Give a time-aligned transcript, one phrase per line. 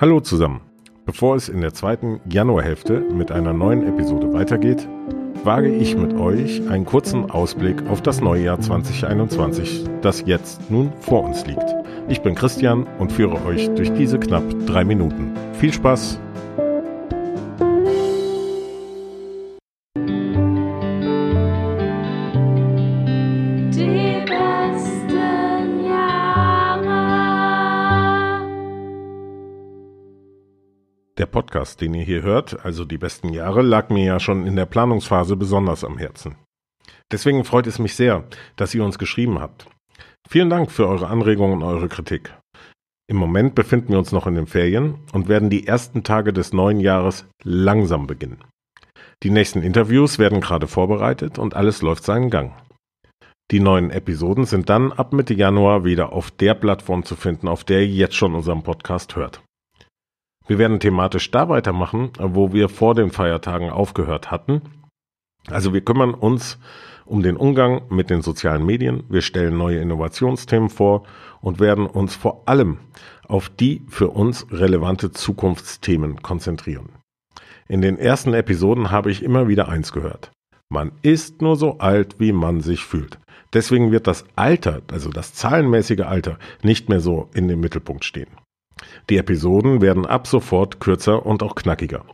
[0.00, 0.62] Hallo zusammen.
[1.04, 4.88] Bevor es in der zweiten Januarhälfte mit einer neuen Episode weitergeht,
[5.44, 10.90] wage ich mit euch einen kurzen Ausblick auf das neue Jahr 2021, das jetzt nun
[11.00, 11.66] vor uns liegt.
[12.08, 15.34] Ich bin Christian und führe euch durch diese knapp drei Minuten.
[15.52, 16.18] Viel Spaß!
[31.20, 34.56] Der Podcast, den ihr hier hört, also die besten Jahre, lag mir ja schon in
[34.56, 36.36] der Planungsphase besonders am Herzen.
[37.12, 38.24] Deswegen freut es mich sehr,
[38.56, 39.68] dass ihr uns geschrieben habt.
[40.26, 42.34] Vielen Dank für eure Anregungen und eure Kritik.
[43.06, 46.54] Im Moment befinden wir uns noch in den Ferien und werden die ersten Tage des
[46.54, 48.42] neuen Jahres langsam beginnen.
[49.22, 52.54] Die nächsten Interviews werden gerade vorbereitet und alles läuft seinen Gang.
[53.50, 57.62] Die neuen Episoden sind dann ab Mitte Januar wieder auf der Plattform zu finden, auf
[57.62, 59.42] der ihr jetzt schon unseren Podcast hört.
[60.46, 64.62] Wir werden thematisch da weitermachen, wo wir vor den Feiertagen aufgehört hatten.
[65.48, 66.58] Also wir kümmern uns
[67.04, 71.04] um den Umgang mit den sozialen Medien, wir stellen neue Innovationsthemen vor
[71.40, 72.78] und werden uns vor allem
[73.26, 76.90] auf die für uns relevante Zukunftsthemen konzentrieren.
[77.68, 80.30] In den ersten Episoden habe ich immer wieder eins gehört.
[80.68, 83.18] Man ist nur so alt, wie man sich fühlt.
[83.52, 88.30] Deswegen wird das Alter, also das zahlenmäßige Alter, nicht mehr so in dem Mittelpunkt stehen.
[89.08, 92.04] Die Episoden werden ab sofort kürzer und auch knackiger.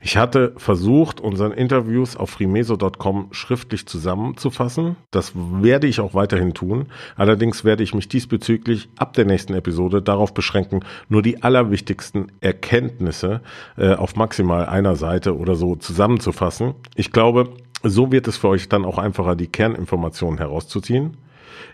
[0.00, 4.96] Ich hatte versucht, unseren Interviews auf frimeso.com schriftlich zusammenzufassen.
[5.10, 6.86] Das werde ich auch weiterhin tun.
[7.16, 13.40] Allerdings werde ich mich diesbezüglich ab der nächsten Episode darauf beschränken, nur die allerwichtigsten Erkenntnisse
[13.76, 16.74] äh, auf maximal einer Seite oder so zusammenzufassen.
[16.94, 17.50] Ich glaube,
[17.82, 21.16] so wird es für euch dann auch einfacher, die Kerninformationen herauszuziehen.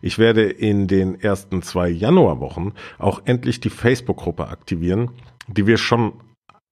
[0.03, 5.11] Ich werde in den ersten zwei Januarwochen auch endlich die Facebook-Gruppe aktivieren,
[5.49, 6.15] die wir schon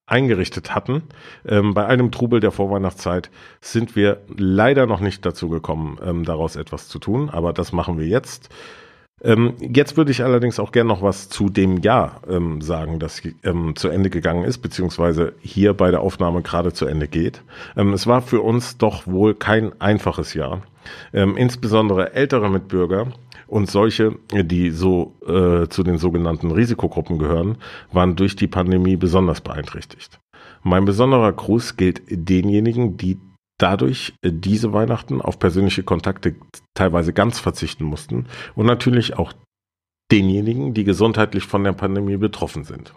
[0.06, 1.02] eingerichtet hatten.
[1.46, 6.56] Ähm, bei einem Trubel der Vorweihnachtszeit sind wir leider noch nicht dazu gekommen, ähm, daraus
[6.56, 8.50] etwas zu tun, aber das machen wir jetzt.
[9.24, 13.22] Ähm, jetzt würde ich allerdings auch gerne noch was zu dem Jahr ähm, sagen, das
[13.42, 17.42] ähm, zu Ende gegangen ist, beziehungsweise hier bei der Aufnahme gerade zu Ende geht.
[17.74, 20.62] Ähm, es war für uns doch wohl kein einfaches Jahr.
[21.14, 23.06] Ähm, insbesondere ältere Mitbürger
[23.46, 27.56] und solche, die so äh, zu den sogenannten Risikogruppen gehören,
[27.92, 30.20] waren durch die Pandemie besonders beeinträchtigt.
[30.62, 33.18] Mein besonderer Gruß gilt denjenigen, die
[33.64, 36.36] dadurch äh, diese Weihnachten auf persönliche Kontakte
[36.74, 39.32] teilweise ganz verzichten mussten und natürlich auch
[40.12, 42.94] denjenigen, die gesundheitlich von der Pandemie betroffen sind.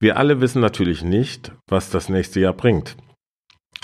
[0.00, 2.96] Wir alle wissen natürlich nicht, was das nächste Jahr bringt.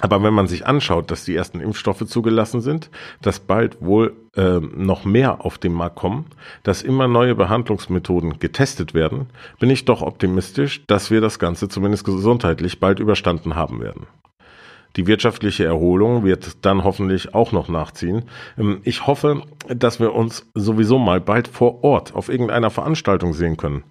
[0.00, 2.88] Aber wenn man sich anschaut, dass die ersten Impfstoffe zugelassen sind,
[3.20, 6.26] dass bald wohl äh, noch mehr auf den Markt kommen,
[6.62, 9.26] dass immer neue Behandlungsmethoden getestet werden,
[9.58, 14.06] bin ich doch optimistisch, dass wir das Ganze zumindest gesundheitlich bald überstanden haben werden.
[14.96, 18.24] Die wirtschaftliche Erholung wird dann hoffentlich auch noch nachziehen.
[18.58, 23.56] Ähm, Ich hoffe, dass wir uns sowieso mal bald vor Ort auf irgendeiner Veranstaltung sehen
[23.56, 23.84] können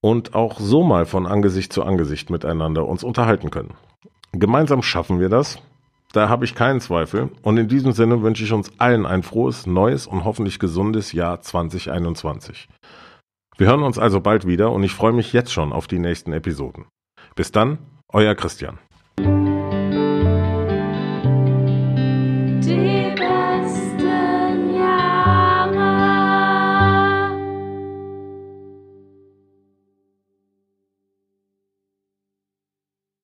[0.00, 3.74] und auch so mal von Angesicht zu Angesicht miteinander uns unterhalten können.
[4.32, 5.58] Gemeinsam schaffen wir das.
[6.12, 7.30] Da habe ich keinen Zweifel.
[7.42, 11.40] Und in diesem Sinne wünsche ich uns allen ein frohes, neues und hoffentlich gesundes Jahr
[11.40, 12.68] 2021.
[13.58, 16.32] Wir hören uns also bald wieder und ich freue mich jetzt schon auf die nächsten
[16.32, 16.86] Episoden.
[17.34, 17.78] Bis dann,
[18.12, 18.78] euer Christian.
[22.66, 23.05] dear.